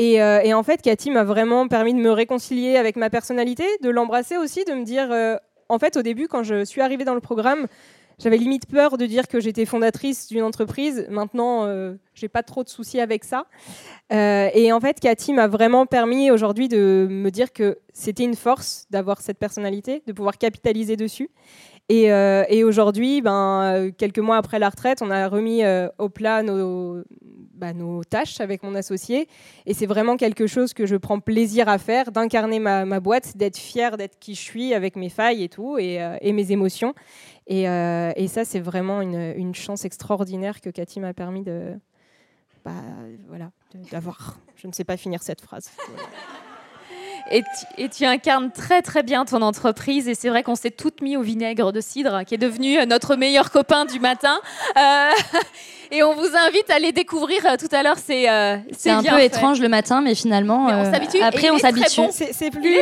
[0.00, 3.90] Euh, et, en fait, Cathy m'a vraiment permis de me réconcilier avec ma personnalité, de
[3.90, 5.36] l'embrasser aussi, de me dire, euh,
[5.68, 7.66] en fait, au début, quand je suis arrivée dans le programme,
[8.18, 11.06] j'avais limite peur de dire que j'étais fondatrice d'une entreprise.
[11.10, 13.46] Maintenant, euh, j'ai pas trop de soucis avec ça.
[14.10, 18.86] et en fait, Cathy m'a vraiment permis aujourd'hui de me dire que c'était une force
[18.90, 21.28] d'avoir cette personnalité, de pouvoir capitaliser dessus.
[21.90, 25.62] Et, et aujourd'hui, ben, quelques mois après la retraite, on a remis
[25.98, 27.02] au plat nos,
[27.56, 29.28] bah, nos tâches avec mon associé.
[29.64, 33.56] Et c'est vraiment quelque chose que je prends plaisir à faire, d'incarner ma, boîte, d'être
[33.56, 36.94] fière d'être qui je suis avec mes failles et tout, et, euh, mes émotions.
[37.50, 41.74] Euh, et, ça, c'est vraiment une, chance extraordinaire que Cathy m'a permis de,
[42.64, 42.72] bah,
[43.28, 43.50] voilà,
[43.90, 44.38] d'avoir.
[44.56, 45.70] Je ne sais pas finir cette phrase.
[47.30, 50.08] Et tu, incarnes très très bien ton entreprise.
[50.08, 53.16] Et c'est vrai qu'on s'est toutes mis au vinaigre de cidre, qui est devenu notre
[53.16, 54.40] meilleur copain du matin.
[54.76, 55.10] Euh,
[55.90, 57.98] et on vous invite à les découvrir euh, tout à l'heure.
[57.98, 62.02] C'est euh, c'est un peu étrange le matin, mais finalement, après on s'habitue.
[62.10, 62.80] C'est plus.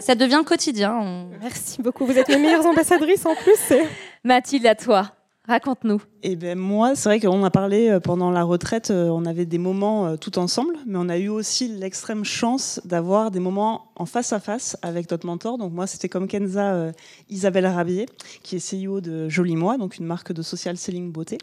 [0.00, 1.26] ça devient quotidien.
[1.40, 2.04] Merci beaucoup.
[2.04, 3.76] Vous êtes les meilleures ambassadrices en plus.
[4.24, 5.12] Mathilde, à toi.
[5.48, 6.00] Raconte-nous.
[6.22, 9.44] Eh ben moi, c'est vrai qu'on a parlé euh, pendant la retraite, euh, on avait
[9.44, 13.90] des moments euh, tout ensemble, mais on a eu aussi l'extrême chance d'avoir des moments
[13.96, 15.58] en face à face avec notre mentor.
[15.58, 16.92] Donc moi, c'était comme Kenza
[17.28, 18.06] Isabelle Rabier,
[18.44, 21.38] qui est CEO de Joli Moi, donc une marque de social selling beauté.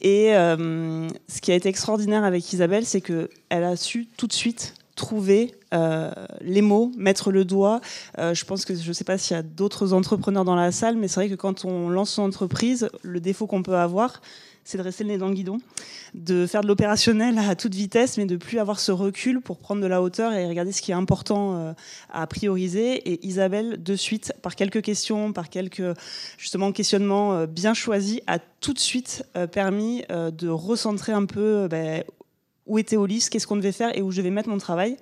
[0.00, 4.32] Et ce qui a été extraordinaire avec Isabelle, c'est que elle a su tout de
[4.32, 7.80] suite trouver euh, les mots, mettre le doigt.
[8.18, 10.72] Euh, je pense que je ne sais pas s'il y a d'autres entrepreneurs dans la
[10.72, 14.22] salle, mais c'est vrai que quand on lance son entreprise, le défaut qu'on peut avoir,
[14.64, 15.58] c'est de rester le nez dans le guidon,
[16.14, 19.82] de faire de l'opérationnel à toute vitesse, mais de plus avoir ce recul pour prendre
[19.82, 21.72] de la hauteur et regarder ce qui est important euh,
[22.10, 22.94] à prioriser.
[23.10, 25.94] Et Isabelle, de suite, par quelques questions, par quelques
[26.38, 32.04] justement questionnements bien choisis, a tout de suite permis de recentrer un peu ben,
[32.66, 34.96] où était Olis, qu'est-ce qu'on devait faire et où je vais mettre mon travail.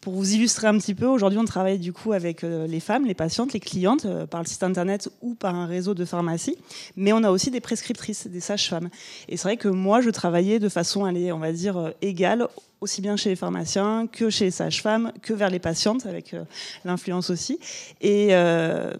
[0.00, 3.04] Pour vous illustrer un petit peu, aujourd'hui on travaille du coup avec euh, les femmes,
[3.04, 6.56] les patientes, les clientes euh, par le site internet ou par un réseau de pharmacie,
[6.94, 8.90] mais on a aussi des prescriptrices, des sages-femmes.
[9.28, 12.46] Et c'est vrai que moi je travaillais de façon, on va dire, euh, égale
[12.80, 16.44] aussi bien chez les pharmaciens que chez les sages-femmes, que vers les patientes, avec euh,
[16.84, 17.58] l'influence aussi.
[18.00, 18.92] Et euh,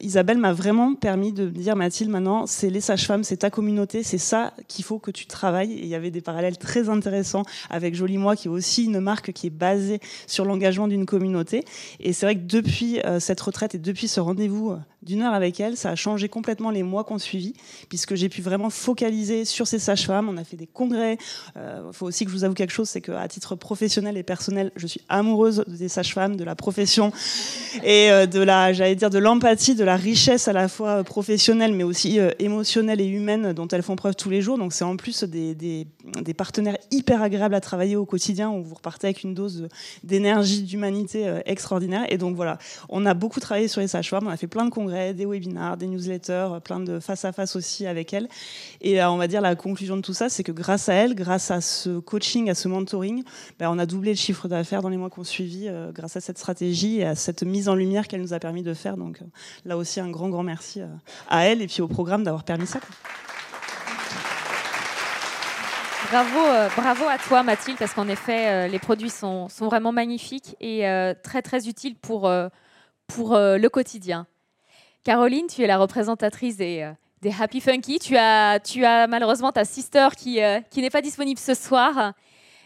[0.00, 4.18] Isabelle m'a vraiment permis de dire, Mathilde, maintenant, c'est les sages-femmes, c'est ta communauté, c'est
[4.18, 5.72] ça qu'il faut que tu travailles.
[5.72, 9.00] Et il y avait des parallèles très intéressants avec Jolie Moi, qui est aussi une
[9.00, 11.64] marque qui est basée sur l'engagement d'une communauté.
[11.98, 15.58] Et c'est vrai que depuis euh, cette retraite et depuis ce rendez-vous d'une heure avec
[15.60, 17.54] elle, ça a changé complètement les mois qu'on suivi,
[17.88, 20.28] puisque j'ai pu vraiment focaliser sur ces sages-femmes.
[20.28, 21.18] On a fait des congrès.
[21.56, 24.22] Il faut aussi que je vous avoue quelque chose, c'est c'est qu'à titre professionnel et
[24.22, 27.12] personnel, je suis amoureuse des sages-femmes, de la profession
[27.84, 31.72] et euh, de la, j'allais dire, de l'empathie, de la richesse à la fois professionnelle,
[31.72, 34.58] mais aussi euh, émotionnelle et humaine dont elles font preuve tous les jours.
[34.58, 35.86] Donc c'est en plus des,
[36.22, 39.68] des, partenaires hyper agréables à travailler au quotidien, où vous repartez avec une dose
[40.04, 42.06] d'énergie, d'humanité euh, extraordinaire.
[42.08, 44.70] Et donc voilà, on a beaucoup travaillé sur les sages-femmes, on a fait plein de
[44.70, 48.28] congrès, des webinars, des newsletters, plein de face-à-face aussi avec elles.
[48.80, 51.50] Et on va dire la conclusion de tout ça, c'est que grâce à elles, grâce
[51.50, 53.24] à ce coaching, à ce mentoring,
[53.58, 56.20] ben, on a doublé le chiffre d'affaires dans les mois qu'on suivi euh, grâce à
[56.20, 58.96] cette stratégie et à cette mise en lumière qu'elle nous a permis de faire.
[58.96, 59.24] Donc euh,
[59.64, 60.86] là aussi, un grand, grand merci euh,
[61.28, 62.80] à elle et puis au programme d'avoir permis ça.
[66.10, 66.38] Bravo,
[66.76, 70.82] bravo à toi Mathilde, parce qu'en effet, les produits sont, sont, vraiment magnifiques et
[71.22, 72.30] très très utiles pour,
[73.06, 74.26] pour le quotidien.
[75.04, 76.92] Caroline, tu es la représentatrice des,
[77.38, 78.00] Happy Funky.
[78.00, 82.12] Tu as, tu as malheureusement ta sister qui, qui n'est pas disponible ce soir.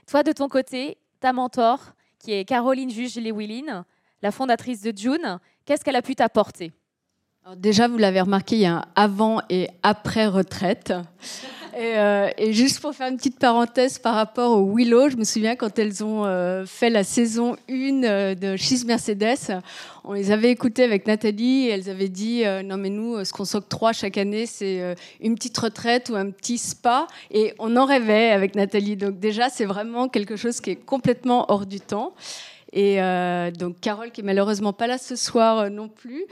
[0.07, 1.81] Toi, de ton côté, ta mentor,
[2.19, 3.85] qui est Caroline Juge-Lewilin,
[4.23, 6.73] la fondatrice de June, Qu'est-ce qu'elle a pu t'apporter?
[7.57, 10.93] Déjà, vous l'avez remarqué, il y a un avant et après retraite.
[11.77, 15.25] Et, euh, et, juste pour faire une petite parenthèse par rapport au Willow, je me
[15.25, 19.61] souviens quand elles ont euh, fait la saison 1 euh, de She's Mercedes,
[20.07, 23.33] on les avait écoutées avec Nathalie et elles avaient dit euh, non mais nous, ce
[23.33, 27.75] qu'on s'octroie chaque année, c'est euh, une petite retraite ou un petit spa et on
[27.77, 28.97] en rêvait avec Nathalie.
[28.97, 32.13] Donc déjà, c'est vraiment quelque chose qui est complètement hors du temps.
[32.77, 36.25] Et euh, donc Carole, qui est malheureusement pas là ce soir euh, non plus,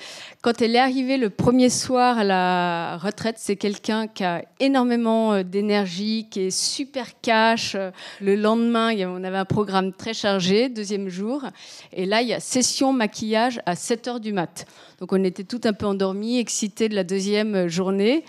[0.42, 5.34] quand elle est arrivée le premier soir à la retraite, c'est quelqu'un qui a énormément
[5.34, 7.76] euh, d'énergie, qui est super cash.
[8.20, 11.44] Le lendemain, on avait un programme très chargé, deuxième jour.
[11.92, 14.66] Et là, il y a session maquillage à 7 heures du mat.
[14.98, 18.24] Donc on était tout un peu endormis, excités de la deuxième journée.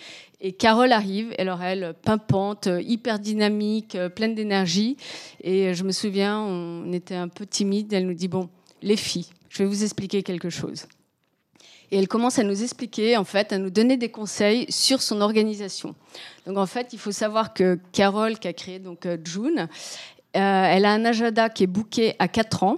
[0.46, 4.98] Et Carole arrive, alors elle, pimpante, hyper dynamique, euh, pleine d'énergie.
[5.42, 7.94] Et je me souviens, on était un peu timide.
[7.94, 8.50] Elle nous dit Bon,
[8.82, 10.86] les filles, je vais vous expliquer quelque chose.
[11.92, 15.22] Et elle commence à nous expliquer, en fait, à nous donner des conseils sur son
[15.22, 15.96] organisation.
[16.46, 19.70] Donc, en fait, il faut savoir que Carole, qui a créé donc euh, June,
[20.36, 22.78] euh, elle a un agenda qui est booké à 4 ans.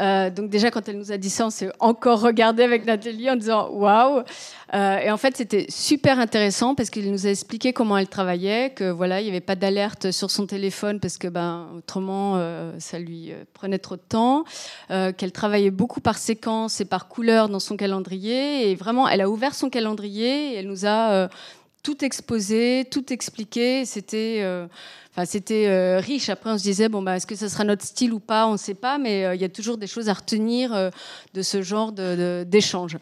[0.00, 3.30] Euh, donc déjà quand elle nous a dit ça, on s'est encore regardé avec Nathalie
[3.30, 4.22] en disant waouh.
[4.74, 8.70] Euh, et en fait c'était super intéressant parce qu'il nous a expliqué comment elle travaillait,
[8.70, 12.72] que voilà il n'y avait pas d'alerte sur son téléphone parce que ben autrement euh,
[12.78, 14.44] ça lui prenait trop de temps,
[14.88, 19.28] qu'elle travaillait beaucoup par séquence et par couleur dans son calendrier et vraiment elle a
[19.28, 21.28] ouvert son calendrier et elle nous a
[21.84, 23.84] tout exposé, tout expliqué.
[23.84, 24.66] C'était euh,
[25.16, 26.28] Enfin, c'était euh, riche.
[26.28, 28.48] Après, on se disait, bon, bah, est-ce que ce sera notre style ou pas?
[28.48, 30.90] On ne sait pas, mais euh, il y a toujours des choses à retenir euh,
[31.34, 32.96] de ce genre de- de- d'échange.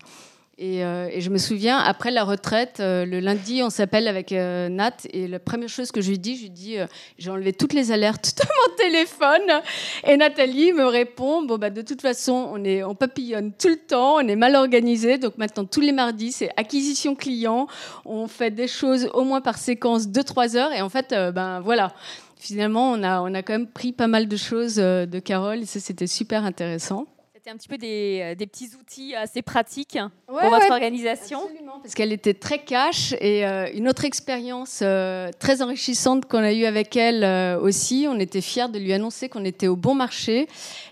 [0.63, 4.31] Et, euh, et je me souviens, après la retraite, euh, le lundi, on s'appelle avec
[4.31, 4.93] euh, Nat.
[5.13, 6.87] Et la première chose que je lui dis, je lui dis, euh,
[7.19, 9.61] j'ai enlevé toutes les alertes de mon téléphone.
[10.07, 13.77] Et Nathalie me répond, bon, bah, de toute façon, on, est, on papillonne tout le
[13.77, 15.19] temps, on est mal organisé.
[15.19, 17.67] Donc maintenant, tous les mardis, c'est acquisition client.
[18.05, 20.73] On fait des choses au moins par séquence de 3 heures.
[20.73, 21.93] Et en fait, ben voilà.
[22.39, 25.67] Finalement, on a, on a quand même pris pas mal de choses de Carole et
[25.67, 27.09] ça, c'était super intéressant.
[27.43, 30.71] C'était un petit peu des, euh, des petits outils assez pratiques pour votre ouais.
[30.71, 31.41] organisation.
[31.83, 36.53] Parce qu'elle était très cash et euh, une autre expérience euh, très enrichissante qu'on a
[36.53, 38.07] eue avec elle euh, aussi.
[38.09, 40.47] On était fiers de lui annoncer qu'on était au bon marché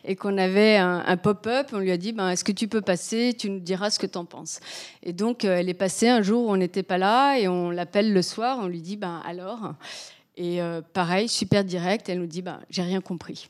[0.05, 1.69] et qu'on avait un, un pop-up.
[1.73, 3.33] On lui a dit ben, Est-ce que tu peux passer?
[3.39, 4.59] Tu nous diras ce que tu en penses.
[5.05, 8.13] Et donc, elle est passée un jour où on n'était pas là et on l'appelle
[8.13, 8.59] le soir.
[8.61, 9.75] On lui dit ben, Alors?
[10.37, 12.09] Et euh, pareil, super direct.
[12.09, 13.49] Elle nous dit ben, J'ai rien compris.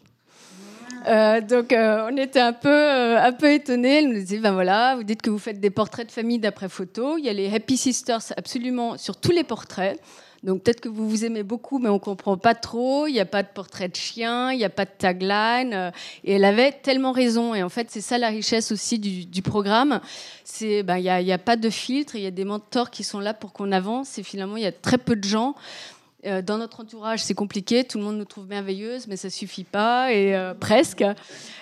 [1.07, 3.99] Euh, donc euh, on était un peu, euh, un peu étonnés.
[3.99, 6.69] Elle nous disait, ben voilà, vous dites que vous faites des portraits de famille d'après
[6.69, 7.17] photo.
[7.19, 10.01] Il y a les Happy Sisters absolument sur tous les portraits.
[10.43, 13.07] Donc peut-être que vous vous aimez beaucoup, mais on comprend pas trop.
[13.07, 15.93] Il n'y a pas de portrait de chien, il n'y a pas de tagline.
[16.25, 17.55] Et elle avait tellement raison.
[17.55, 20.01] Et en fait, c'est ça la richesse aussi du, programme.
[20.45, 22.17] C'est, ben, il n'y a, a pas de filtre.
[22.17, 24.19] Il y a des mentors qui sont là pour qu'on avance.
[24.19, 25.55] Et finalement, il y a très peu de gens.
[26.27, 27.85] Euh, dans notre entourage, c'est compliqué.
[27.85, 31.03] Tout le monde nous trouve merveilleuses, mais ça suffit pas, et euh, presque.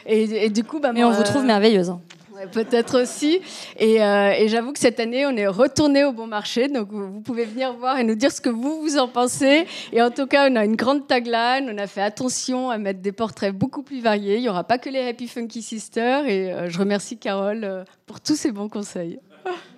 [0.06, 1.90] Et, et du coup, bah, Mais on vous trouve merveilleuse.
[1.90, 2.00] hein.
[2.34, 3.40] ouais, Peut-être aussi.
[3.78, 6.66] Et, euh, et j'avoue que cette année, on est retourné au bon marché.
[6.66, 9.64] Donc, vous, vous pouvez venir voir et nous dire ce que vous, vous en pensez.
[9.92, 11.70] Et en tout cas, on a une grande tagline.
[11.72, 14.36] On a fait attention à mettre des portraits beaucoup plus variés.
[14.38, 16.26] Il n'y aura pas que les Happy Funky Sisters.
[16.26, 19.20] Et euh, je remercie Carole euh, pour tous ces bons conseils.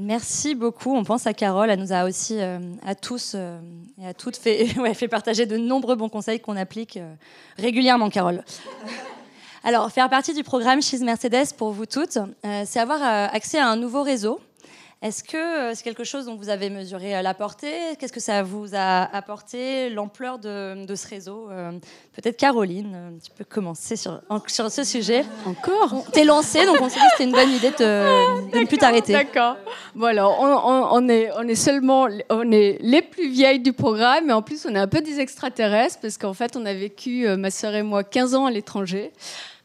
[0.00, 0.94] Merci beaucoup.
[0.94, 1.70] On pense à Carole.
[1.70, 3.58] Elle nous a aussi, euh, à tous euh,
[4.00, 4.36] et à toutes,
[4.94, 7.14] fait, partager de nombreux bons conseils qu'on applique euh,
[7.58, 8.44] régulièrement, Carole.
[9.64, 12.16] Alors, faire partie du programme She's Mercedes pour vous toutes,
[12.64, 14.38] c'est avoir accès à un nouveau réseau.
[15.00, 17.72] Est-ce que euh, c'est quelque chose dont vous avez mesuré euh, la portée?
[18.00, 21.48] Qu'est-ce que ça vous a apporté, l'ampleur de, de ce réseau?
[21.50, 21.70] Euh,
[22.14, 25.24] Peut-être Caroline, tu peux commencer sur, sur ce sujet.
[25.46, 26.04] Encore?
[26.12, 28.66] T'es lancée, donc on s'est dit que c'était une bonne idée de, te- de ne
[28.66, 29.12] plus t'arrêter.
[29.12, 29.56] D'accord.
[29.94, 33.72] Bon alors, on, on- on est, on est seulement, on est les plus vieilles du
[33.72, 36.74] programme, mais en plus on est un peu des extraterrestres parce qu'en fait on a
[36.74, 39.12] vécu, ma sœur et moi, 15 ans à l'étranger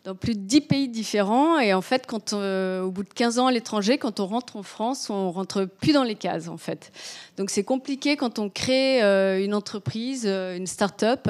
[0.04, 1.60] dans plus de 10 pays différents.
[1.60, 4.58] Et en fait, quand, euh, au bout de 15 ans à l'étranger, quand on rentre
[4.58, 6.92] en France, on rentre plus dans les cases, en fait.
[7.38, 11.30] Donc c'est compliqué quand on crée euh, une entreprise, euh, une start-up.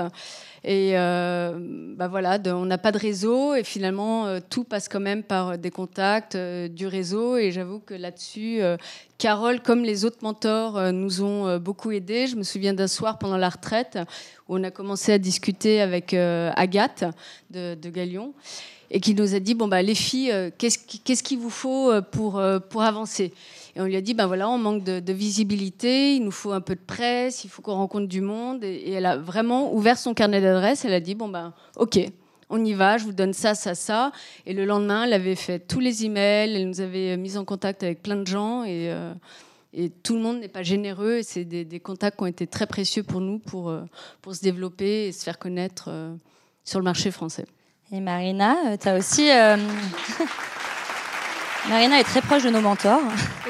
[0.65, 1.57] Et euh,
[1.97, 5.57] bah voilà, on n'a pas de réseau et finalement euh, tout passe quand même par
[5.57, 7.35] des contacts, euh, du réseau.
[7.35, 8.77] Et j'avoue que là-dessus, euh,
[9.17, 12.27] Carole, comme les autres mentors, euh, nous ont euh, beaucoup aidés.
[12.27, 13.99] Je me souviens d'un soir pendant la retraite
[14.47, 17.03] où on a commencé à discuter avec euh, Agathe
[17.49, 18.33] de, de Galion
[18.93, 21.91] et qui nous a dit bon bah les filles, euh, qu'est-ce qu'est-ce qu'il vous faut
[21.91, 23.33] euh, pour euh, pour avancer?
[23.75, 26.61] Et on lui a dit ben voilà, on manque de, visibilité, il nous faut un
[26.61, 28.63] peu de presse, il faut qu'on rencontre du monde.
[28.63, 30.85] Et, elle a vraiment ouvert son carnet d'adresses.
[30.85, 31.99] Elle a dit bon ben ok,
[32.51, 34.11] on y va, je vous donne ça, ça, ça.
[34.45, 37.81] Et le lendemain, elle avait fait tous les emails, elle nous avait mis en contact
[37.81, 38.95] avec plein de gens et,
[39.73, 41.17] et tout le monde n'est pas généreux.
[41.17, 43.73] Et c'est des, contacts qui ont été très précieux pour nous pour,
[44.21, 45.89] pour se développer et se faire connaître
[46.63, 47.47] sur le marché français.
[47.95, 49.29] Et Marina, tu as aussi.
[51.69, 52.99] Marina est très proche de nos mentors.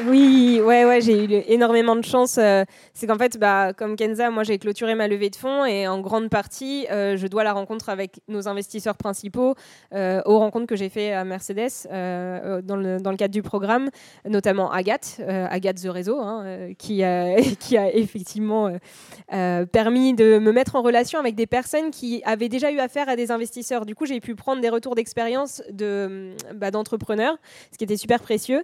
[0.05, 2.37] Oui, ouais, ouais, j'ai eu énormément de chance.
[2.37, 5.87] Euh, c'est qu'en fait, bah, comme Kenza, moi j'ai clôturé ma levée de fonds et
[5.87, 9.55] en grande partie, euh, je dois la rencontre avec nos investisseurs principaux
[9.95, 13.89] euh, aux rencontres que j'ai fait à Mercedes dans, le, cadre du programme,
[14.29, 17.37] notamment Agathe, Agathe The Réseau, hein, qui, a,
[17.95, 18.71] effectivement
[19.27, 23.15] permis de me mettre en relation avec des personnes qui avaient déjà eu affaire à
[23.15, 23.87] des investisseurs.
[23.87, 27.37] Du coup, j'ai pu prendre des retours d'expérience de, bah, d'entrepreneurs,
[27.71, 28.63] ce qui était super précieux.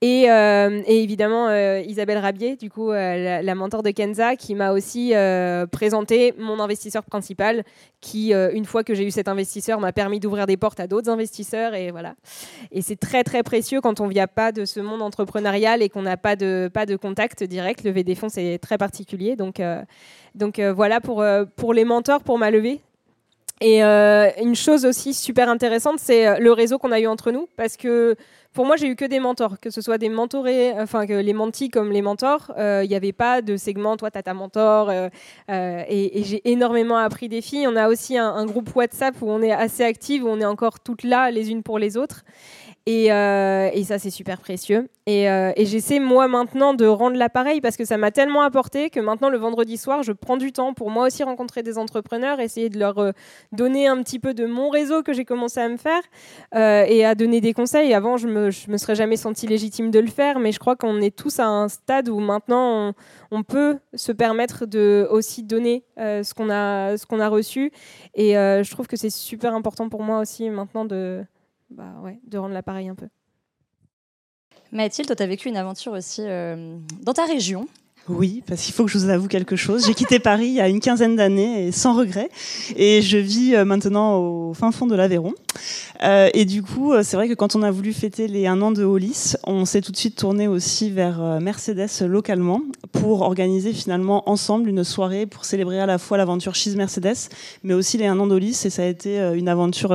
[0.00, 4.72] Et, euh, évidemment, euh, Isabelle Rabier, du coup, euh, la, mentor de Kenza, qui m'a
[4.72, 5.12] aussi
[5.70, 7.64] présenté mon investisseur principal,
[8.00, 11.10] qui, une fois que j'ai eu cet investisseur, m'a permis d'ouvrir des portes à d'autres
[11.10, 11.74] investisseurs.
[11.74, 12.14] Et voilà.
[12.72, 15.88] Et c'est très, très précieux quand on ne vient pas de ce monde entrepreneurial et
[15.88, 17.84] qu'on n'a pas de, pas de contact direct.
[17.84, 19.36] Lever des fonds, c'est très particulier.
[19.36, 19.60] Donc,
[20.34, 21.24] donc voilà pour,
[21.56, 22.80] pour les mentors, pour ma levée.
[23.60, 27.76] Et une chose aussi super intéressante, c'est le réseau qu'on a eu entre nous, parce
[27.76, 28.16] que
[28.58, 31.32] pour moi, j'ai eu que des mentors, que ce soit des mentorés, enfin que les
[31.32, 32.50] mentis comme les mentors.
[32.58, 34.90] Euh, il n'y avait pas de segment, toi, tu as ta mentor.
[34.90, 35.08] Euh,
[35.48, 37.68] euh, et, j'ai énormément appris des filles.
[37.68, 40.44] On a aussi un, un, groupe WhatsApp où on est assez active, où on est
[40.44, 42.24] encore toutes là, les unes pour les autres.
[42.88, 44.88] Euh, et, ça, c'est super précieux.
[45.08, 49.00] Euh, et, j'essaie, moi, maintenant, de rendre l'appareil parce que ça m'a tellement apporté que
[49.00, 52.70] maintenant, le vendredi soir, je prends du temps pour moi aussi rencontrer des entrepreneurs, essayer
[52.70, 53.12] de leur euh,
[53.52, 56.02] donner un petit peu de mon réseau que j'ai commencé à me faire
[56.54, 57.92] et à donner des conseils.
[57.92, 61.00] Avant, je me, me serais jamais senti légitime de le faire, mais je crois qu'on
[61.00, 62.94] est tous à un stade où maintenant,
[63.30, 67.70] on, peut se permettre de aussi donner ce qu'on a, qu'on a reçu.
[68.14, 71.24] Et je trouve que c'est super important pour moi aussi maintenant de
[71.70, 73.08] bah ouais, de rendre l'appareil un peu.
[74.72, 77.66] Mathilde, toi, tu as vécu une aventure aussi euh, dans ta région.
[78.08, 79.84] Oui, parce qu'il faut que je vous avoue quelque chose.
[79.84, 82.30] J'ai quitté Paris il y a une quinzaine d'années et sans regret.
[82.74, 85.34] Et je vis euh, maintenant au fin fond de l'Aveyron.
[86.02, 88.72] Euh, et du coup, c'est vrai que quand on a voulu fêter les un an
[88.72, 94.28] de Hollis, on s'est tout de suite tourné aussi vers Mercedes localement pour organiser finalement
[94.28, 97.28] ensemble une soirée pour célébrer à la fois l'aventure Cheese Mercedes,
[97.62, 98.62] mais aussi les un an d'Hollis.
[98.64, 99.92] Et ça a été une aventure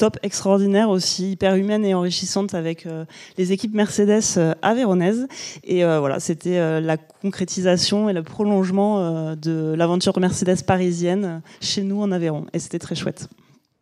[0.00, 3.04] top extraordinaire, aussi hyper humaine et enrichissante avec euh,
[3.36, 5.28] les équipes Mercedes euh, avéronaises.
[5.62, 12.00] Et euh, voilà, c'était la concrétisation et le prolongement de l'aventure Mercedes parisienne chez nous
[12.00, 12.46] en Aveyron.
[12.54, 13.28] Et c'était très chouette.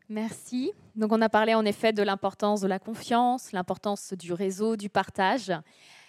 [0.08, 0.72] Merci.
[0.96, 4.88] Donc on a parlé en effet de l'importance de la confiance, l'importance du réseau, du
[4.88, 5.52] partage.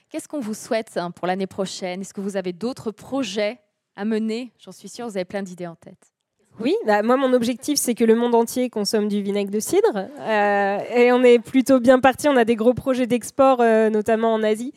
[0.09, 2.01] Qu'est-ce qu'on vous souhaite hein, pour l'année prochaine?
[2.01, 3.59] Est-ce que vous avez d'autres projets
[3.95, 4.53] à mener?
[4.57, 6.11] J'en suis sûre, vous avez plein d'idées en tête.
[6.59, 10.07] Oui, bah, moi mon objectif c'est que le monde entier consomme du vinaigre de cidre
[10.19, 12.27] euh, et on est plutôt bien parti.
[12.27, 14.73] On a des gros projets d'export, euh, notamment en Asie.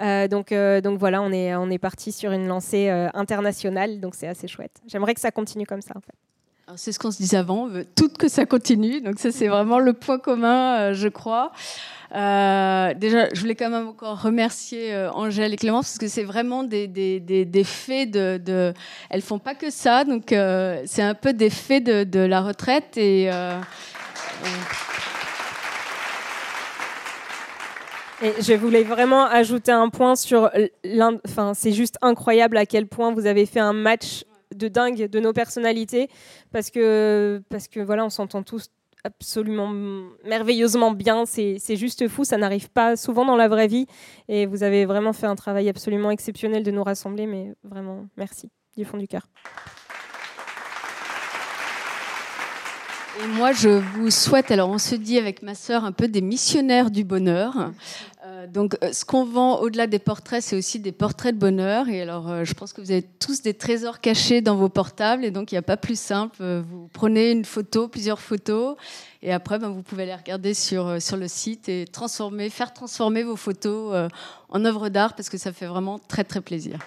[0.00, 4.26] Euh, donc, donc voilà, on est, on est parti sur une lancée internationale, donc c'est
[4.26, 4.80] assez chouette.
[4.86, 6.29] J'aimerais que ça continue comme ça en fait.
[6.76, 9.00] C'est ce qu'on se disait avant, on veut tout que ça continue.
[9.00, 11.52] Donc ça, c'est vraiment le point commun, je crois.
[12.14, 16.24] Euh, déjà, je voulais quand même encore remercier euh, Angèle et Clémence parce que c'est
[16.24, 18.74] vraiment des, des, des, faits de, de,
[19.10, 22.96] Elles font pas que ça, donc euh, c'est un peu des faits de, la retraite
[22.96, 23.30] et.
[28.22, 30.50] Et je voulais vraiment ajouter un point sur
[31.26, 34.24] Enfin, c'est juste incroyable à quel point vous avez fait un match
[34.60, 36.08] de dingue de nos personnalités
[36.52, 38.70] parce que parce que voilà, on s'entend tous
[39.04, 39.68] absolument
[40.24, 41.24] merveilleusement bien.
[41.26, 43.86] C'est juste fou, ça n'arrive pas souvent dans la vraie vie.
[44.28, 48.50] Et vous avez vraiment fait un travail absolument exceptionnel de nous rassembler, mais vraiment, merci
[48.76, 49.26] du fond du cœur.
[53.18, 56.20] Et moi, je vous souhaite, alors on se dit avec ma sœur, un peu des
[56.20, 57.72] missionnaires du bonheur.
[58.24, 61.88] Euh, donc, euh, ce qu'on vend au-delà des portraits, c'est aussi des portraits de bonheur.
[61.88, 65.24] Et alors, euh, je pense que vous avez tous des trésors cachés dans vos portables.
[65.24, 66.36] Et donc, il n'y a pas plus simple.
[66.70, 68.76] Vous prenez une photo, plusieurs photos.
[69.22, 73.24] Et après, ben, vous pouvez les regarder sur, sur le site et transformer, faire transformer
[73.24, 74.08] vos photos
[74.48, 76.78] en œuvres d'art parce que ça fait vraiment très, très plaisir.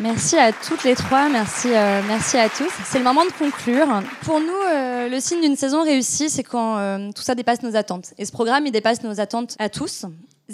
[0.00, 2.72] Merci à toutes les trois, merci, euh, merci à tous.
[2.86, 3.86] C'est le moment de conclure.
[4.22, 7.76] Pour nous, euh, le signe d'une saison réussie, c'est quand euh, tout ça dépasse nos
[7.76, 8.14] attentes.
[8.16, 10.06] Et ce programme, il dépasse nos attentes à tous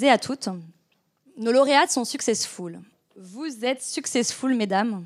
[0.02, 0.48] et à toutes.
[1.38, 2.80] Nos lauréates sont successful.
[3.16, 5.04] Vous êtes successful, mesdames.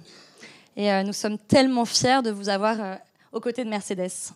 [0.75, 2.79] Et nous sommes tellement fiers de vous avoir
[3.33, 4.33] aux côtés de Mercedes.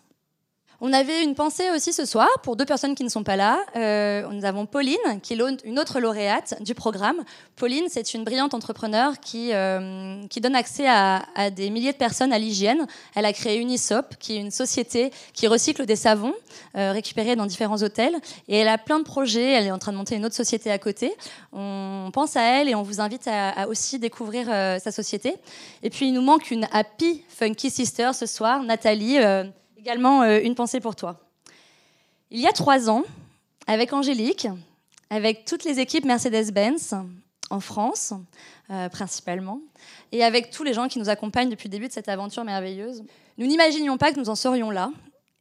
[0.81, 3.59] On avait une pensée aussi ce soir pour deux personnes qui ne sont pas là.
[3.77, 7.23] Euh, nous avons Pauline, qui est une autre lauréate du programme.
[7.55, 11.23] Pauline, c'est une brillante entrepreneur qui, euh, qui donne accès à,
[11.55, 12.87] des milliers de personnes à l'hygiène.
[13.15, 16.33] Elle a créé Unisop, qui est une société qui recycle des savons
[16.75, 18.15] euh, récupérés dans différents hôtels.
[18.49, 19.53] Et elle a plein de projets.
[19.53, 21.13] Elle est en train de monter une autre société à côté.
[21.53, 25.35] On pense à elle et on vous invite à, à aussi découvrir sa société.
[25.83, 29.19] Et puis, il nous manque une happy funky sister ce soir, Nathalie
[29.85, 31.19] également euh, une pensée pour toi.
[32.31, 33.03] Il y a trois ans,
[33.67, 34.47] avec Angélique,
[35.11, 36.95] avec toutes les équipes Mercedes-Benz
[37.51, 38.11] en France,
[38.71, 39.61] euh, principalement,
[40.11, 43.03] et avec tous les gens qui nous accompagnent depuis le début de cette aventure merveilleuse,
[43.37, 44.89] nous n'imaginions pas que nous en serions là.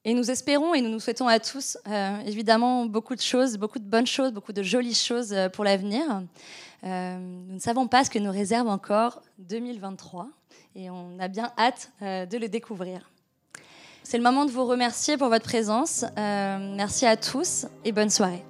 [0.05, 3.79] Et nous espérons et nous nous souhaitons à tous, euh, évidemment, beaucoup de choses, beaucoup
[3.79, 6.05] de bonnes choses, beaucoup de jolies choses pour l'avenir.
[6.83, 10.29] nous ne savons pas ce que nous réserve encore 2023
[10.77, 13.11] et on a bien hâte de le découvrir.
[14.07, 16.05] C'est le moment de vous remercier pour votre présence.
[16.19, 18.45] Euh, merci à tous et bonne soirée.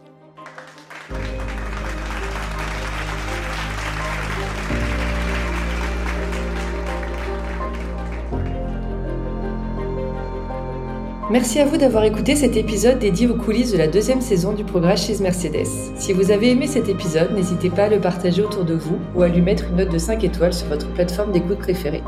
[11.31, 14.65] Merci à vous d'avoir écouté cet épisode dédié aux coulisses de la deuxième saison du
[14.65, 15.67] programme Chez Mercedes.
[15.97, 19.23] Si vous avez aimé cet épisode, n'hésitez pas à le partager autour de vous ou
[19.23, 22.03] à lui mettre une note de 5 étoiles sur votre plateforme d'écoute préférée.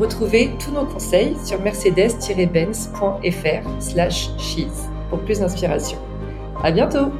[0.00, 5.98] Retrouvez tous nos conseils sur mercedes-benz.fr slash cheese pour plus d'inspiration.
[6.64, 7.12] À bientôt!